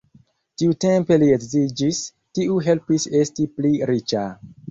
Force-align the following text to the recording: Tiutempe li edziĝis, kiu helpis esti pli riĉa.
Tiutempe 0.61 1.17
li 1.23 1.27
edziĝis, 1.33 1.99
kiu 2.37 2.57
helpis 2.69 3.07
esti 3.21 3.47
pli 3.59 3.75
riĉa. 3.91 4.27